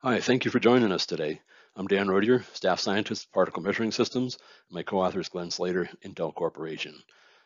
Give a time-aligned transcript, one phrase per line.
[0.00, 1.40] Hi, thank you for joining us today.
[1.74, 4.36] I'm Dan Rodier, Staff Scientist, at Particle Measuring Systems.
[4.68, 6.94] And my co-author is Glen Slayter, Intel Corporation.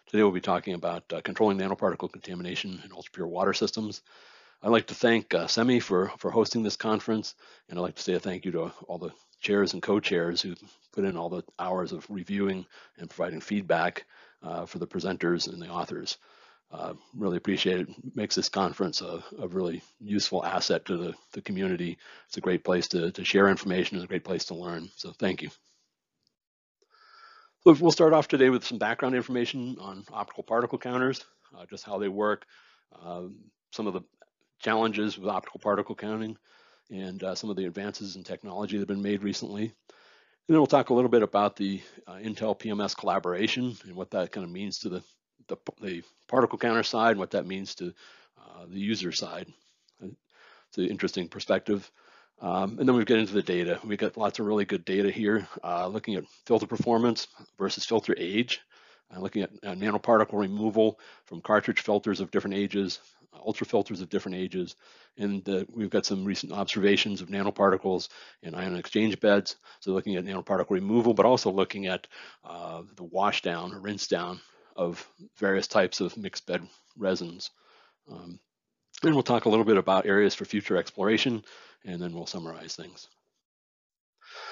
[0.06, 4.02] Today we'll be talking about uh, controlling nanoparticle contamination in ultra-pure water systems.
[4.62, 7.34] I'd like to thank uh, SEMI for, for hosting this conference,
[7.70, 10.54] and I'd like to say a thank you to all the chairs and co-chairs who
[10.92, 12.66] put in all the hours of reviewing
[12.98, 14.04] and providing feedback
[14.42, 16.18] uh, for the presenters and the authors.
[16.72, 18.16] Uh, really appreciate it.
[18.16, 21.98] Makes this conference a, a, really useful asset to the, the community.
[22.28, 24.88] It's a great place to, to share information and a great place to learn.
[24.96, 25.50] So thank you.
[27.64, 31.24] So we'll start off today with some background information on optical particle counters,
[31.56, 32.46] uh, just how they work,
[33.04, 33.24] uh,
[33.70, 34.02] some of the
[34.58, 36.38] challenges with optical particle counting,
[36.90, 39.64] and uh, some of the advances in technology that have been made recently.
[39.64, 39.72] And
[40.48, 44.32] then we'll talk a little bit about the uh, Intel PMS collaboration and what that
[44.32, 45.04] kind of means to the
[45.48, 47.92] the, the particle counter side and what that means to
[48.38, 49.46] uh, the user side.
[50.00, 51.90] It's an interesting perspective.
[52.40, 53.78] Um, and then we get into the data.
[53.84, 58.14] We got lots of really good data here, uh, looking at filter performance versus filter
[58.18, 58.60] age,
[59.14, 62.98] uh, looking at uh, nanoparticle removal from cartridge filters of different ages,
[63.44, 64.74] ultra filters of different ages.
[65.18, 68.08] And uh, we've got some recent observations of nanoparticles
[68.42, 69.56] in ion exchange beds.
[69.80, 72.06] So looking at nanoparticle removal, but also looking at
[72.44, 74.40] uh, the wash down or rinse down
[74.76, 75.06] of
[75.36, 77.50] various types of mixed bed resins.
[78.10, 78.38] Um,
[79.02, 81.44] and we'll talk a little bit about areas for future exploration,
[81.84, 83.08] and then we'll summarize things.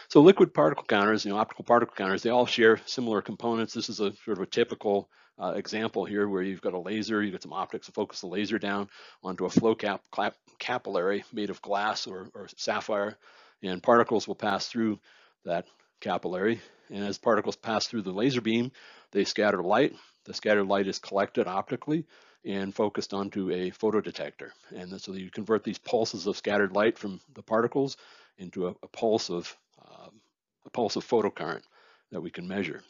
[0.08, 3.72] So liquid particle counters, you know, optical particle counters, they all share similar components.
[3.72, 7.22] This is a sort of a typical uh, example here where you've got a laser,
[7.22, 8.88] you've got some optics to focus the laser down
[9.22, 13.16] onto a flow cap, cap capillary made of glass or, or sapphire,
[13.62, 14.98] and particles will pass through
[15.44, 15.66] that
[16.00, 16.60] capillary.
[16.90, 18.72] And as particles pass through the laser beam,
[19.12, 19.94] they scatter light.
[20.24, 22.06] The scattered light is collected optically
[22.44, 24.50] and focused onto a photodetector.
[24.74, 27.96] And so you convert these pulses of scattered light from the particles
[28.38, 30.20] into a, a pulse of um,
[30.66, 31.62] a pulse of photocurrent
[32.10, 32.82] that we can measure.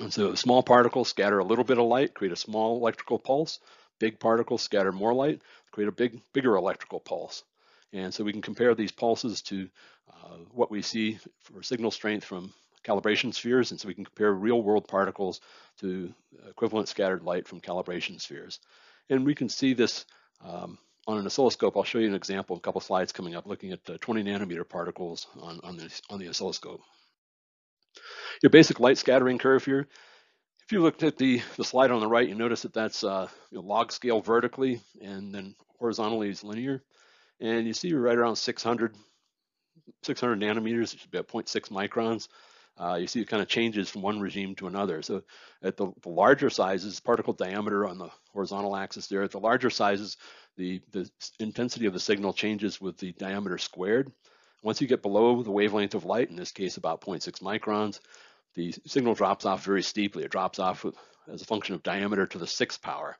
[0.00, 3.60] And so small particles scatter a little bit of light, create a small electrical pulse.
[4.00, 5.40] Big particles scatter more light,
[5.70, 7.44] create a big, bigger electrical pulse.
[7.92, 9.68] And so we can compare these pulses to
[10.12, 12.52] uh, what we see for signal strength from
[12.84, 15.40] calibration spheres, and so we can compare real world particles
[15.80, 16.12] to
[16.48, 18.60] equivalent scattered light from calibration spheres.
[19.08, 20.04] And we can see this
[20.44, 21.76] um, on an oscilloscope.
[21.76, 24.68] I'll show you an example, a couple slides coming up, looking at uh, 20 nanometer
[24.68, 26.80] particles on, on, the, on the oscilloscope.
[28.42, 29.86] Your basic light scattering curve here,
[30.64, 33.28] if you looked at the, the slide on the right, you notice that that's uh,
[33.50, 36.82] you know, log scale vertically and then horizontally is linear.
[37.44, 38.96] And you see right around 600,
[40.02, 42.28] 600 nanometers, which is about 0.6 microns
[42.76, 45.00] uh, you see it kind of changes from one regime to another.
[45.02, 45.22] So
[45.62, 49.70] at the, the, larger sizes, particle diameter on the horizontal axis there, at the larger
[49.70, 50.16] sizes,
[50.56, 54.10] the, the intensity of the signal changes with the diameter squared.
[54.62, 58.00] Once you get below the wavelength of light, in this case about 0.6 microns,
[58.54, 60.24] the signal drops off very steeply.
[60.24, 60.96] It drops off with,
[61.32, 63.16] as a function of diameter to the sixth power.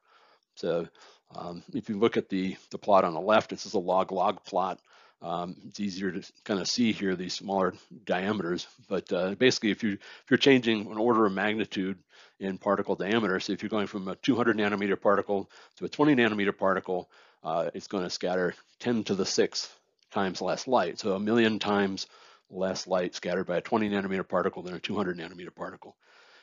[0.57, 0.89] So
[1.35, 4.45] um, if you look at the, the plot on the left, this is a log-log
[4.45, 4.81] plot.
[5.23, 7.75] Um, it's easier to kind of see here these smaller
[8.05, 11.99] diameters, but uh, basically if you if you're changing an order of magnitude
[12.41, 16.15] in particle diameter, so if you're going from a 200 nanometer particle to a 20
[16.17, 17.09] nanometer particle,
[17.43, 19.75] uh, it's going to scatter 10 to the sixth
[20.11, 22.07] times less light, so a million times
[22.51, 25.97] less light scattered by a 20 nanometer particle than a 200 nanometer particle.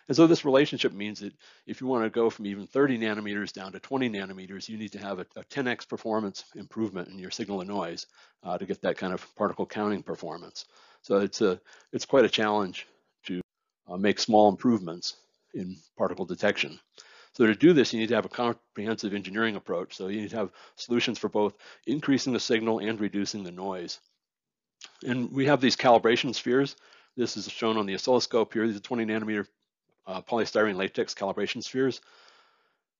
[0.07, 1.33] And so this relationship means that
[1.65, 4.91] if you want to go from even 30 nanometers down to 20 nanometers, you need
[4.93, 8.07] to have a, a 10x performance improvement in your signal to noise
[8.43, 10.65] uh, to get that kind of particle counting performance.
[11.01, 11.59] So it's a
[11.91, 12.87] it's quite a challenge
[13.25, 13.41] to
[13.89, 15.15] uh, make small improvements
[15.53, 16.79] in particle detection.
[17.33, 19.95] So to do this, you need to have a comprehensive engineering approach.
[19.95, 21.53] So you need to have solutions for both
[21.87, 23.99] increasing the signal and reducing the noise.
[25.05, 26.75] And we have these calibration spheres.
[27.15, 28.67] This is shown on the oscilloscope here.
[28.67, 29.47] These are 20 nanometer
[30.07, 32.01] uh, polystyrene latex calibration spheres.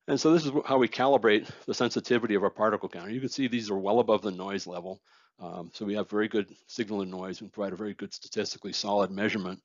[0.07, 3.11] And so this is how we calibrate the sensitivity of our particle counter.
[3.11, 4.99] You can see these are well above the noise level.
[5.39, 8.73] Um, so we have very good signal to noise and provide a very good statistically
[8.73, 9.61] solid measurement.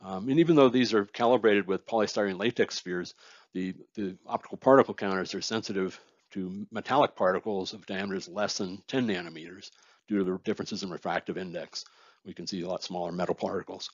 [0.00, 3.14] Um, and even though these are calibrated with polystyrene latex spheres,
[3.52, 5.98] the, the optical particle counters are sensitive
[6.32, 9.70] to metallic particles of diameters less than 10 nanometers
[10.08, 11.84] due to the differences in refractive index.
[12.26, 13.90] We can see a lot smaller metal particles.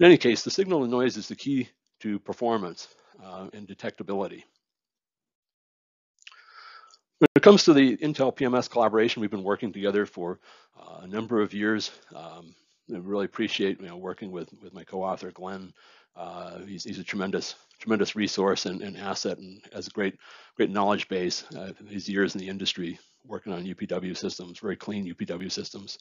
[0.00, 1.68] In any case, the signal to noise is the key
[2.02, 2.88] to performance
[3.24, 4.42] uh, and detectability.
[7.18, 10.40] When it comes to the Intel PMS collaboration, we've been working together for
[10.76, 11.92] uh, a number of years.
[12.14, 12.54] Um,
[12.92, 15.72] I really appreciate you know, working with, with my co-author, Glen.
[16.16, 20.14] Uh, he's, he's, a tremendous tremendous resource and, and, asset and has a great
[20.56, 21.44] great knowledge base.
[21.56, 25.98] Uh, his years in the industry working on UPW systems, very clean UPW systems.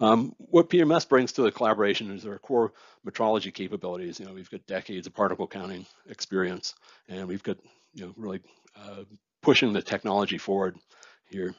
[0.00, 2.72] Um, what PMS brings to the collaboration is our core
[3.06, 4.20] metrology capabilities.
[4.20, 6.74] You know, we've got decades of particle counting experience,
[7.08, 7.58] and we've got
[7.94, 8.40] you know really
[8.76, 9.04] uh,
[9.42, 10.76] pushing the technology forward
[11.28, 11.54] here.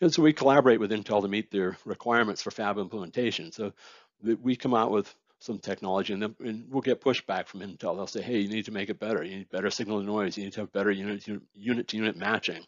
[0.00, 3.52] And so we collaborate with Intel to meet their requirements for fab implementation.
[3.52, 3.72] So
[4.22, 7.94] we come out with some technology and then and we'll get pushback from Intel.
[7.94, 9.22] They'll say, hey, you need to make it better.
[9.22, 10.36] You need better signal to noise.
[10.36, 12.64] You need to have better unit to unit, to unit matching.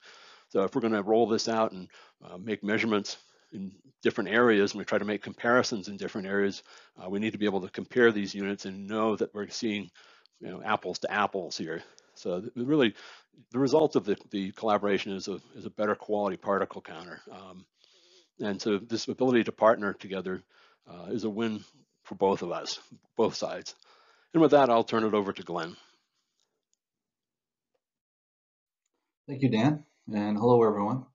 [0.48, 1.88] So if we're going to roll this out and
[2.24, 3.16] uh, make measurements
[3.52, 3.72] in
[4.02, 6.62] different areas and we try to make comparisons in different areas,
[7.02, 9.90] uh, we need to be able to compare these units and know that we're seeing
[10.40, 11.82] you know, apples to apples here.
[12.14, 12.94] So really,
[13.52, 17.20] the result of the, the collaboration is a, is a better quality particle counter.
[17.30, 17.66] Um,
[18.40, 20.42] and so this ability to partner together
[20.88, 21.64] uh, is a win
[22.04, 22.78] for both of us,
[23.16, 23.74] both sides.
[24.32, 25.76] And with that, I'll turn it over to Glen.
[29.26, 31.06] Thank you, Dan, and hello, everyone.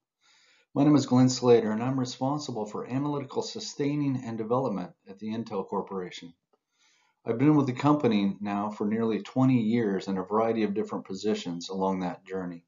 [0.74, 5.28] My name is Glen Slayter, and I'm responsible for analytical sustaining and development at the
[5.28, 6.34] Intel Corporation.
[7.26, 11.04] I've been with the company now for nearly 20 years in a variety of different
[11.04, 12.64] positions along that journey.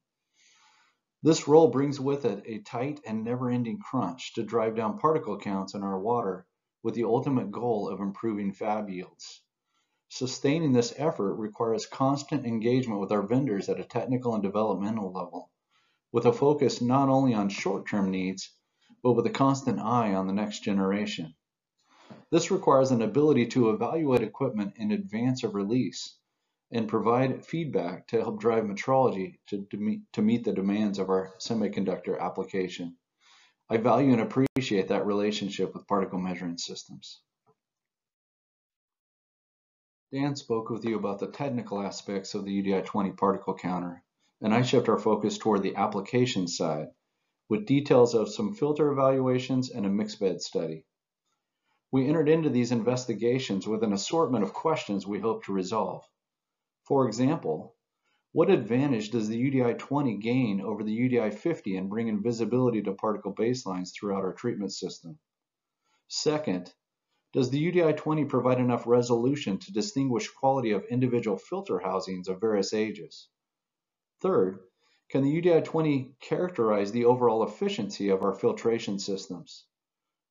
[1.22, 5.72] This role brings with it a tight and never-ending crunch to drive down particle counts
[5.72, 6.46] in our water
[6.82, 9.40] with the ultimate goal of improving fab yields.
[10.10, 15.50] Sustaining this effort requires constant engagement with our vendors at a technical and developmental level,
[16.14, 18.54] with a focus not only on short-term needs,
[19.02, 21.34] but with a constant eye on the next generation.
[22.30, 26.16] This requires an ability to evaluate equipment in advance of release
[26.70, 31.08] and provide feedback to help drive metrology to, to, meet, to meet the demands of
[31.08, 32.96] our semiconductor application.
[33.68, 37.22] I value and appreciate that relationship with particle measuring systems.
[40.12, 44.04] Dan spoke with you about the technical aspects of the UDI-20 particle counter,
[44.44, 46.88] and I shift our focus toward the application side,
[47.48, 50.84] with details of some filter evaluations and a mixed bed study.
[51.90, 56.04] We entered into these investigations with an assortment of questions we hope to resolve.
[56.82, 57.74] For example,
[58.32, 63.94] what advantage does the UDI-20 gain over the UDI-50 in bringing visibility to particle baselines
[63.94, 65.18] throughout our treatment system?
[66.08, 66.70] Second,
[67.32, 72.74] does the UDI-20 provide enough resolution to distinguish quality of individual filter housings of various
[72.74, 73.30] ages?
[74.20, 74.60] Third,
[75.08, 79.64] can the UDI-20 characterize the overall efficiency of our filtration systems?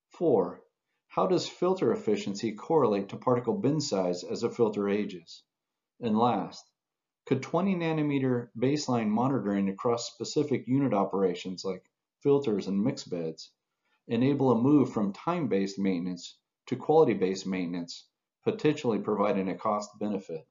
[0.09, 0.63] Four,
[1.07, 5.44] how does filter efficiency correlate to particle bin size as a filter ages?
[6.00, 6.69] And last,
[7.25, 11.83] could 20 nanometer baseline monitoring across specific unit operations like
[12.21, 13.51] filters and mix beds
[14.07, 18.07] enable a move from time-based maintenance to quality-based maintenance,
[18.44, 20.45] potentially providing a cost benefit?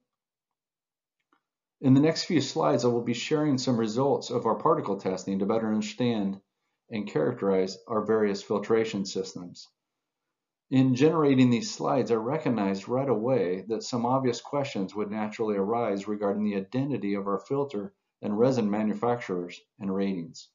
[1.83, 5.39] In the next few slides, I will be sharing some results of our particle testing
[5.39, 6.39] to better understand
[6.89, 9.67] and characterize our various filtration systems.
[10.71, 16.07] In generating these slides, I recognized right away that some obvious questions would naturally arise
[16.07, 20.47] regarding the identity of our filter and resin manufacturers and ratings.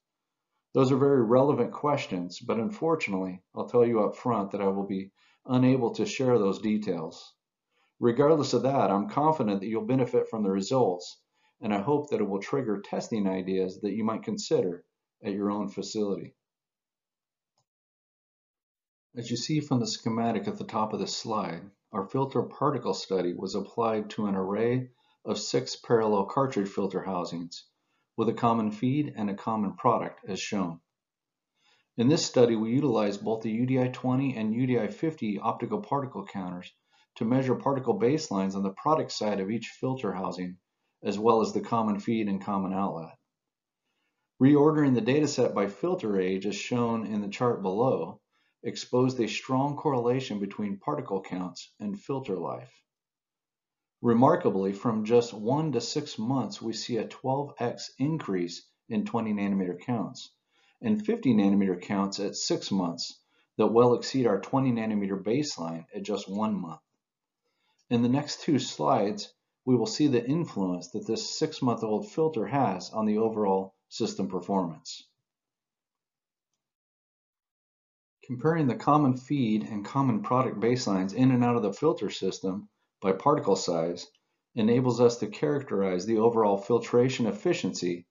[0.73, 4.87] Those are very relevant questions, but unfortunately, I'll tell you up front that I will
[4.87, 5.11] be
[5.45, 7.35] unable to share those details.
[8.01, 11.19] Regardless of that, I'm confident that you'll benefit from the results,
[11.59, 14.85] and I hope that it will trigger testing ideas that you might consider
[15.21, 16.33] at your own facility.
[19.15, 22.93] As you see from the schematic at the top of the slide, our filter particle
[22.93, 24.91] study was applied to an array
[25.25, 27.65] of six parallel cartridge filter housings
[28.15, 30.79] with a common feed and a common product as shown.
[31.97, 36.71] In this study, we utilized both the UDI-20 and UDI-50 optical particle counters
[37.19, 40.57] to measure particle baselines on the product side of each filter housing,
[41.03, 43.13] as well as the common feed and common outlet.
[44.41, 48.21] Reordering the dataset by filter age as shown in the chart below,
[48.63, 52.71] exposed a strong correlation between particle counts and filter life.
[54.01, 59.77] Remarkably, from just one to six months, we see a 12x increase in 20 nanometer
[59.77, 60.31] counts
[60.81, 63.19] and 50 nanometer counts at six months
[63.57, 66.79] that well exceed our 20 nanometer baseline at just one month.
[67.89, 69.33] In the next two slides,
[69.65, 73.73] we will see the influence that this six month old filter has on the overall
[73.87, 75.03] system performance.
[78.23, 82.69] Comparing the common feed and common product baselines in and out of the filter system
[83.01, 84.05] by particle size
[84.53, 88.05] enables us to characterize the overall filtration efficiency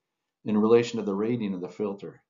[0.44, 2.20] in relation to the rating of the filter.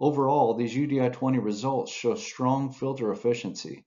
[0.00, 3.84] Overall, these UDI-20 results show strong filter efficiency,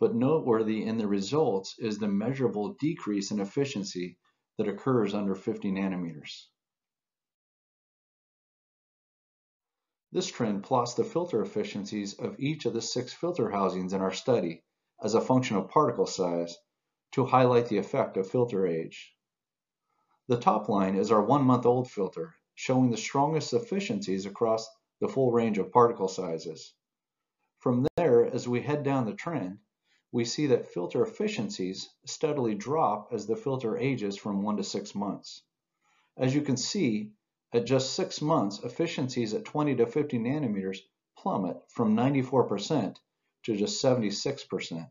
[0.00, 4.16] but noteworthy in the results is the measurable decrease in efficiency
[4.56, 6.46] that occurs under 50 nanometers.
[10.10, 14.10] This trend plots the filter efficiencies of each of the six filter housings in our
[14.10, 14.64] study
[15.02, 16.56] as a function of particle size
[17.12, 19.14] to highlight the effect of filter age.
[20.28, 24.68] The top line is our one-month-old filter, showing the strongest efficiencies across
[25.00, 26.72] the full range of particle sizes.
[27.58, 29.58] From there, as we head down the trend,
[30.12, 34.94] we see that filter efficiencies steadily drop as the filter ages from one to six
[34.94, 35.42] months.
[36.16, 37.12] As you can see,
[37.52, 40.78] at just six months, efficiencies at 20 to 50 nanometers
[41.16, 42.96] plummet from 94%
[43.44, 44.88] to just 76%.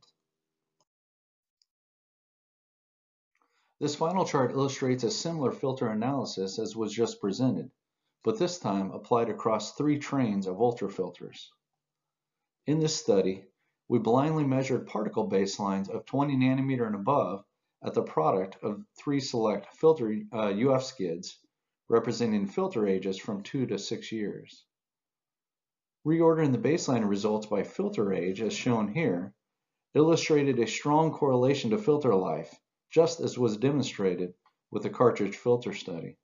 [3.79, 7.71] This final chart illustrates a similar filter analysis as was just presented,
[8.23, 11.47] but this time applied across three trains of ultrafilters.
[12.67, 13.48] In this study,
[13.89, 17.43] we blindly measured particle baselines of 20 nanometer and above
[17.83, 21.39] at the product of three select filter uh, UF skids
[21.89, 24.63] representing filter ages from 2 to 6 years.
[26.05, 29.33] Reordering the baseline results by filter age as shown here
[29.95, 32.53] illustrated a strong correlation to filter life
[32.91, 34.35] just as was demonstrated
[34.69, 36.15] with the cartridge filter study.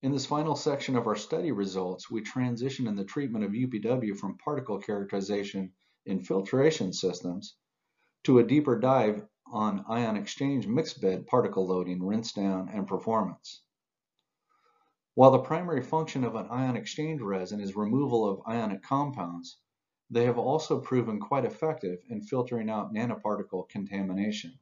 [0.00, 4.16] In this final section of our study results, we transition in the treatment of UPW
[4.16, 5.72] from particle characterization
[6.06, 7.56] in filtration systems
[8.22, 13.64] to a deeper dive on ion exchange mixed bed particle loading, rinse down, and performance.
[15.14, 19.58] While the primary function of an ion exchange resin is removal of ionic compounds,
[20.10, 24.60] they have also proven quite effective in filtering out nanoparticle contamination.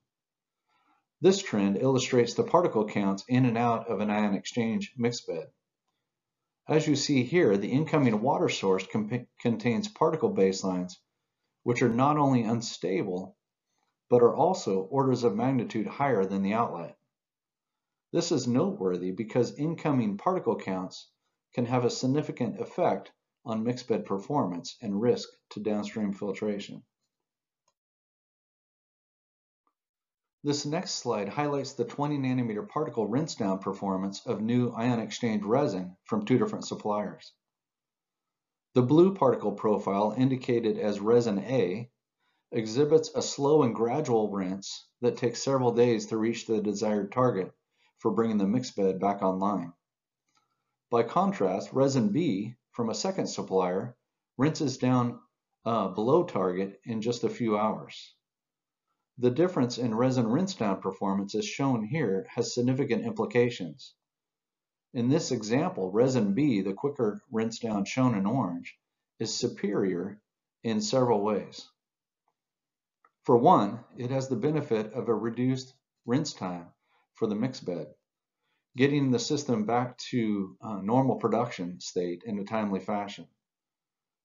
[1.21, 5.51] This trend illustrates the particle counts in and out of an ion exchange mixed bed.
[6.69, 8.87] As you see here, the incoming water source
[9.41, 10.95] contains particle baselines
[11.63, 13.37] which are not only unstable,
[14.09, 16.97] but are also orders of magnitude higher than the outlet.
[18.13, 21.11] This is noteworthy because incoming particle counts
[21.55, 23.11] can have a significant effect
[23.45, 26.85] on mixed bed performance and risk to downstream filtration.
[30.47, 35.43] This next slide highlights the 20 nanometer particle rinse down performance of new ion exchange
[35.43, 37.33] resin from two different suppliers.
[38.75, 41.91] The blue particle profile indicated as resin A
[42.53, 47.53] exhibits a slow and gradual rinse that takes several days to reach the desired target
[47.99, 49.73] for bringing the mixed bed back online.
[50.91, 53.97] By contrast, resin B from a second supplier
[54.39, 55.19] rinses down
[55.65, 58.16] uh, below target in just a few hours.
[59.19, 63.95] The difference in resin rinse down performance as shown here has significant implications.
[64.93, 68.79] In this example, resin B, the quicker rinse down shown in orange,
[69.19, 70.21] is superior
[70.63, 71.69] in several ways.
[73.25, 76.73] For one, it has the benefit of a reduced rinse time
[77.15, 77.95] for the mix bed
[78.77, 83.27] getting the system back to uh, normal production state in a timely fashion.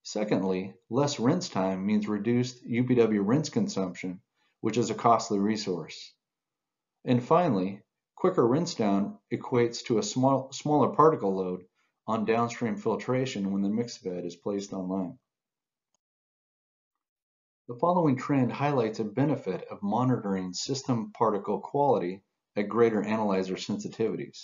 [0.04, 4.20] Secondly, less rinse time means reduced UPW rinse consumption,
[4.62, 6.14] which is a costly resource.
[7.04, 7.82] And finally,
[8.16, 11.66] quicker rinse down equates to a small, smaller particle load
[12.08, 15.18] on downstream filtration when the mix bed is placed online.
[17.68, 22.22] The following trend highlights a benefit of monitoring system particle quality
[22.56, 24.42] at greater analyzer sensitivities.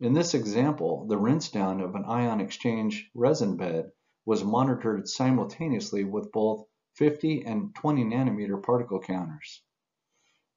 [0.00, 3.92] In this example, the rinse down of an ion exchange resin bed
[4.24, 9.62] was monitored simultaneously with both 50 and 20 nanometer particle counters.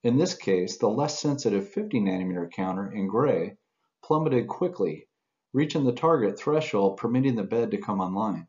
[0.03, 3.57] In this case, the less sensitive 50 nanometer counter in gray
[4.03, 5.07] plummeted quickly,
[5.53, 8.47] reaching the target threshold permitting the bed to come online.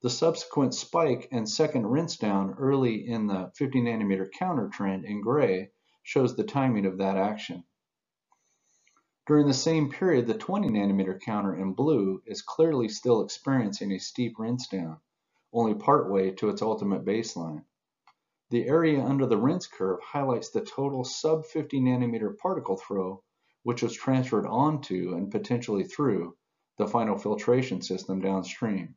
[0.00, 5.20] The subsequent spike and second rinse down early in the 50 nanometer counter trend in
[5.20, 5.70] gray
[6.02, 7.64] shows the timing of that action.
[9.26, 13.98] During the same period, the 20 nanometer counter in blue is clearly still experiencing a
[13.98, 15.00] steep rinse down,
[15.54, 17.64] only partway to its ultimate baseline.
[18.50, 23.22] The area under the rinse curve highlights the total sub 50 nanometer particle throw,
[23.62, 26.36] which was transferred onto and potentially through
[26.76, 28.96] the final filtration system downstream.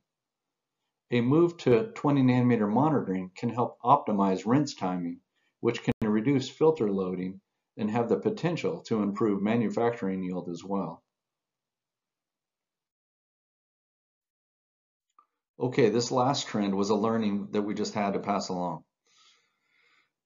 [1.11, 5.21] A move to 20 nanometer monitoring can help optimize rinse timing,
[5.61, 7.39] which can reduce filter loading
[7.77, 11.03] and have the potential to improve manufacturing yield as well.
[15.59, 18.83] Okay, this last trend was a learning that we just had to pass along.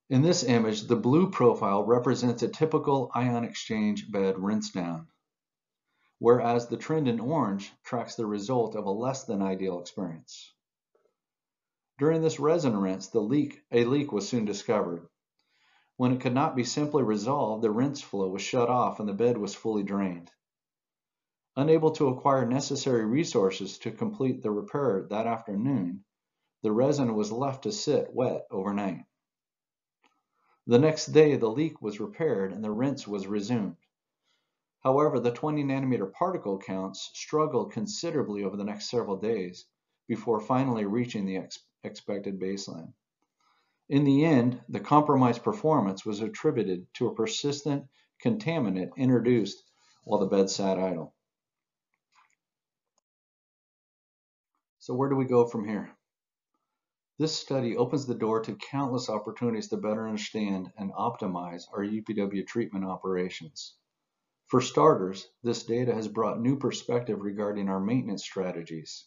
[0.10, 5.08] In this image, the blue profile represents a typical ion exchange bed rinse down,
[6.20, 10.54] whereas the trend in orange tracks the result of a less than ideal experience.
[11.98, 15.08] During this resin rinse, the leak, a leak was soon discovered.
[15.96, 19.14] When it could not be simply resolved, the rinse flow was shut off and the
[19.14, 20.30] bed was fully drained.
[21.58, 26.06] Unable to acquire necessary resources to complete the repair that afternoon,
[26.62, 29.04] the resin was left to sit wet overnight.
[30.66, 33.76] The next day, the leak was repaired and the rinse was resumed.
[34.80, 39.66] However, the 20 nanometer particle counts struggled considerably over the next several days
[40.08, 42.94] before finally reaching the ex expected baseline.
[43.90, 47.88] In the end, the compromised performance was attributed to a persistent
[48.24, 49.66] contaminant introduced
[50.06, 51.14] while the bed sat idle.
[54.82, 55.96] So where do we go from here?
[57.20, 62.48] This study opens the door to countless opportunities to better understand and optimize our UPW
[62.48, 63.76] treatment operations.
[64.48, 69.06] For starters, this data has brought new perspective regarding our maintenance strategies.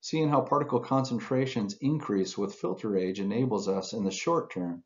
[0.00, 4.82] Seeing how particle concentrations increase with filter age enables us in the short term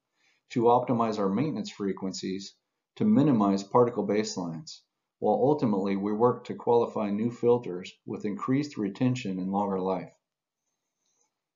[0.50, 2.54] to optimize our maintenance frequencies
[2.96, 4.82] to minimize particle baselines,
[5.24, 10.12] while ultimately we work to qualify new filters with increased retention and longer life.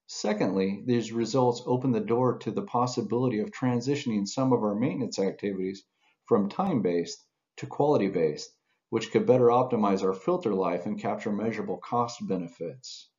[0.07, 5.19] Secondly, these results open the door to the possibility of transitioning some of our maintenance
[5.19, 5.85] activities
[6.25, 7.23] from time-based
[7.59, 8.51] to quality-based,
[8.89, 13.11] which could better optimize our filter life and capture measurable cost benefits.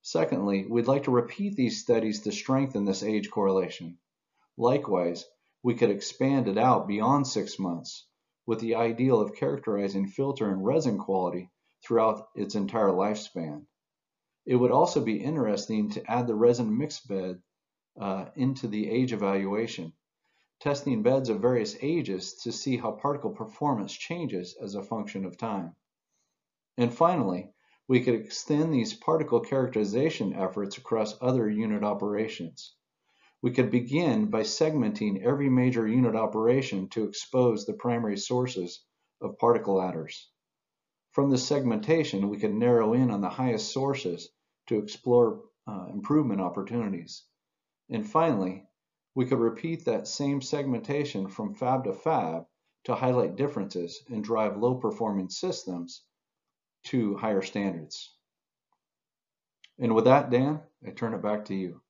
[0.00, 3.98] Secondly, we'd like to repeat these studies to strengthen this age correlation.
[4.56, 5.26] Likewise,
[5.62, 8.07] we could expand it out beyond six months
[8.48, 11.50] with the ideal of characterizing filter and resin quality
[11.84, 13.66] throughout its entire lifespan.
[14.46, 17.42] It would also be interesting to add the resin mix bed
[18.00, 19.92] uh, into the age evaluation,
[20.60, 25.36] testing beds of various ages to see how particle performance changes as a function of
[25.36, 25.76] time.
[26.78, 27.50] And finally,
[27.86, 32.77] we could extend these particle characterization efforts across other unit operations.
[33.40, 38.84] We could begin by segmenting every major unit operation to expose the primary sources
[39.20, 40.28] of particle adders.
[41.12, 44.28] From this segmentation, we could narrow in on the highest sources
[44.66, 47.24] to explore uh, improvement opportunities.
[47.88, 48.66] And finally,
[49.14, 52.46] we could repeat that same segmentation from fab to fab
[52.84, 56.02] to highlight differences and drive low performing systems
[56.84, 58.14] to higher standards.
[59.78, 61.80] And with that, Dan, I turn it back to you.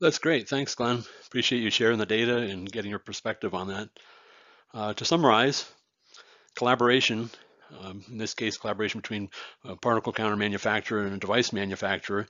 [0.00, 0.48] That's great.
[0.48, 1.04] Thanks, Glen.
[1.26, 3.88] Appreciate you sharing the data and getting your perspective on that.
[4.72, 5.70] Uh, to summarize,
[6.54, 7.30] collaboration
[7.78, 9.30] um, in this case, collaboration between
[9.64, 12.26] a particle counter manufacturer and a device manufacturer,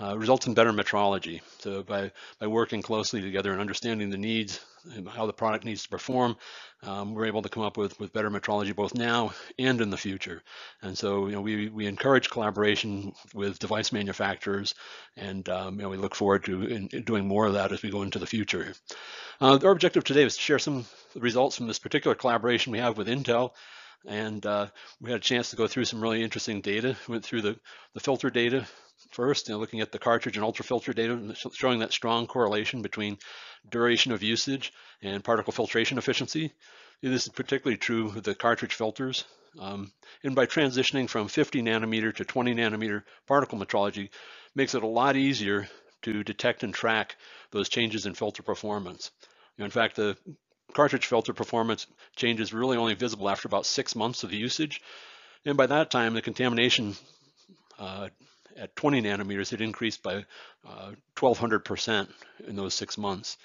[0.00, 1.40] uh, results in better metrology.
[1.58, 4.60] So by, by working closely together and understanding the needs
[4.94, 6.36] and how the product needs to perform,
[6.84, 9.96] um, we're able to come up with, with better metrology both now and in the
[9.96, 10.42] future.
[10.80, 14.74] And so you know, we, we encourage collaboration with device manufacturers
[15.16, 17.82] and um, you know, we look forward to in, in doing more of that as
[17.82, 18.72] we go into the future.
[19.40, 22.96] Uh, our objective today is to share some results from this particular collaboration we have
[22.96, 23.50] with Intel
[24.06, 24.66] and uh,
[25.00, 26.96] we had a chance to go through some really interesting data.
[27.06, 27.58] We went through the,
[27.92, 28.66] the filter data
[29.10, 33.18] first, you know, looking at the cartridge and ultrafilter data, showing that strong correlation between
[33.68, 36.52] duration of usage and particle filtration efficiency.
[37.02, 39.24] This is particularly true with the cartridge filters.
[39.58, 39.90] Um,
[40.22, 44.10] and by transitioning from 50 nanometer to 20 nanometer particle metrology
[44.54, 45.68] makes it a lot easier
[46.02, 47.16] to detect and track
[47.50, 49.10] those changes in filter performance.
[49.56, 50.16] You know, in fact, the
[50.72, 51.86] cartridge filter performance
[52.16, 54.80] changes really only visible after about six months of usage.
[55.44, 56.94] And by that time, the contamination
[57.78, 58.08] uh,
[58.56, 60.24] at 20 nanometers it increased by
[60.66, 62.08] uh, 1200%
[62.46, 63.36] in those six months.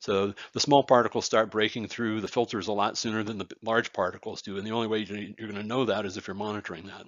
[0.00, 3.92] So the small particles start breaking through the filters a lot sooner than the large
[3.92, 4.58] particles do.
[4.58, 7.06] And the only way you're going to know that is if you're monitoring that.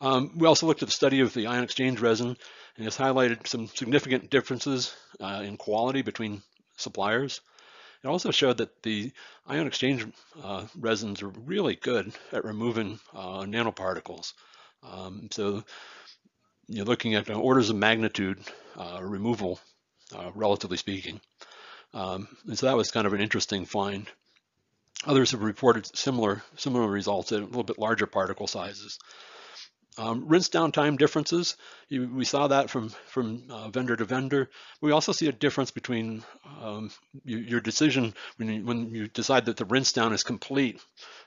[0.00, 2.36] Um, we also looked at the study of the ion exchange resin
[2.76, 6.42] and it's highlighted some significant differences uh, in quality between
[6.76, 7.40] suppliers.
[8.04, 9.10] It also showed that the
[9.46, 10.06] ion exchange
[10.40, 14.34] uh, resins are really good at removing uh, nanoparticles.
[14.84, 15.64] Um, so
[16.68, 18.38] you're looking at orders of magnitude
[18.76, 19.58] uh, removal,
[20.14, 21.20] uh, relatively speaking.
[21.94, 24.06] Um, and so that was kind of an interesting find.
[25.06, 28.98] Others have reported similar similar results at a little bit larger particle sizes.
[29.98, 31.56] Um, rinse down time differences,
[31.88, 34.48] you, we saw that from, from uh, vendor to vendor.
[34.80, 36.22] We also see a difference between
[36.62, 36.92] um,
[37.24, 40.80] you, your decision when you, when you decide that the rinse down is complete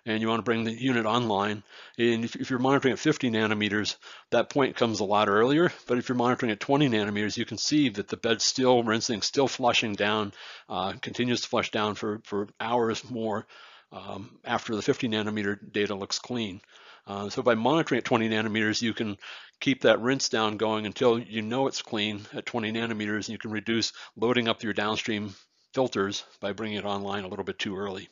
[0.06, 1.64] and you want to bring the unit online.
[1.98, 3.98] And if, if, you're monitoring at 50 nanometers,
[4.30, 5.74] that point comes a lot earlier.
[5.86, 9.22] But if you're monitoring at 20 nanometers, you can see that the bed's still rinsing,
[9.22, 10.32] still flushing down,
[10.70, 13.46] uh, continues to flush down for, for hours more
[13.92, 16.62] um, after the 50 nanometer data looks clean.
[17.08, 19.18] Uh, so by monitoring at 20 nanometers, you can
[19.60, 23.38] keep that rinse down going until you know it's clean at 20 nanometers, and you
[23.38, 25.34] can reduce loading up your downstream
[25.74, 28.10] filters by bringing it online a little bit too early.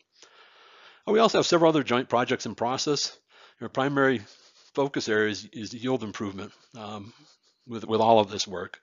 [1.08, 3.18] Uh, we also have several other joint projects in process.
[3.62, 4.22] Our primary
[4.74, 7.14] focus area is, is yield improvement um,
[7.68, 8.80] with, with all of this work.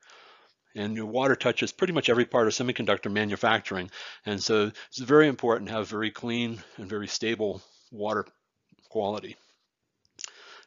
[0.75, 3.91] And your water touches pretty much every part of semiconductor manufacturing.
[4.27, 8.27] And so it's very important to have very clean and very stable water
[8.91, 9.37] quality.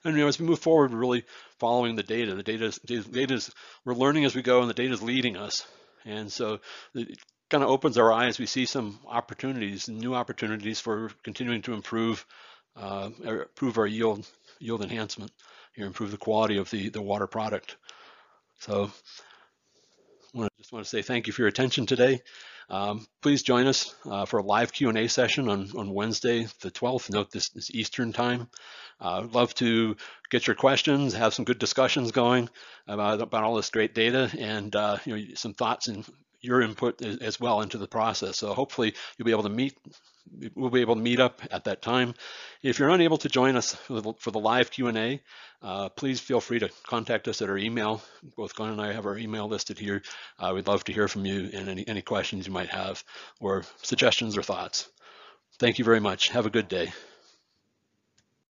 [0.03, 1.25] And you know, as we move forward, we're really
[1.59, 2.35] following the data.
[2.35, 3.51] The data, is, data is,
[3.83, 5.65] we're learning as we go, and the data is leading us.
[6.05, 6.59] And so
[6.95, 7.17] it
[7.49, 8.39] kind of opens our eyes.
[8.39, 12.25] We see some opportunities, new opportunities for continuing to improve,
[12.75, 14.25] uh, improve our yield,
[14.59, 15.31] yield enhancement,
[15.73, 17.75] here, improve the quality of the the water product.
[18.59, 18.91] So
[20.37, 22.21] I just want to say thank you for your attention today.
[22.69, 27.09] Um, please join us uh, for a live Q&A session on, on Wednesday, the 12th.
[27.09, 28.47] Note this is Eastern time.
[29.01, 29.95] Uh, love to
[30.29, 32.49] get your questions, have some good discussions going
[32.87, 36.05] about, about all this great data and uh, you know, some thoughts and
[36.41, 38.37] your input as well into the process.
[38.37, 39.77] So hopefully you'll be able to meet,
[40.55, 42.15] we'll be able to meet up at that time.
[42.63, 45.21] If you're unable to join us for the live Q&A,
[45.61, 48.01] uh, please feel free to contact us at our email.
[48.37, 50.01] Both Glen and I have our email listed here.
[50.37, 53.03] Uh, we'd love to hear from you and any, any questions you might have
[53.41, 54.89] or suggestions or thoughts.
[55.59, 56.29] Thank you very much.
[56.29, 56.93] Have a good day.